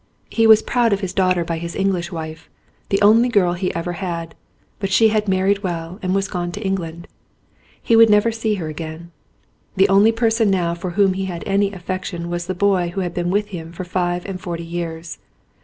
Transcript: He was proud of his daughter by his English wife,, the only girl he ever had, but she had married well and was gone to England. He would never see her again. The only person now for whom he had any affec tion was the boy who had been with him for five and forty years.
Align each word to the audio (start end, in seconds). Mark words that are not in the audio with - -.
He 0.31 0.47
was 0.47 0.63
proud 0.63 0.93
of 0.93 1.01
his 1.01 1.13
daughter 1.13 1.43
by 1.45 1.59
his 1.59 1.75
English 1.75 2.11
wife,, 2.11 2.49
the 2.89 2.99
only 3.03 3.29
girl 3.29 3.53
he 3.53 3.71
ever 3.75 3.91
had, 3.93 4.33
but 4.79 4.91
she 4.91 5.09
had 5.09 5.27
married 5.27 5.61
well 5.61 5.99
and 6.01 6.15
was 6.15 6.27
gone 6.27 6.51
to 6.53 6.61
England. 6.61 7.07
He 7.79 7.95
would 7.95 8.09
never 8.09 8.31
see 8.31 8.55
her 8.55 8.67
again. 8.67 9.11
The 9.75 9.87
only 9.89 10.11
person 10.11 10.49
now 10.49 10.73
for 10.73 10.89
whom 10.97 11.13
he 11.13 11.25
had 11.25 11.43
any 11.45 11.69
affec 11.71 12.03
tion 12.05 12.31
was 12.31 12.47
the 12.47 12.55
boy 12.55 12.89
who 12.95 13.01
had 13.01 13.13
been 13.13 13.29
with 13.29 13.49
him 13.49 13.71
for 13.71 13.83
five 13.83 14.25
and 14.25 14.41
forty 14.41 14.65
years. 14.65 15.19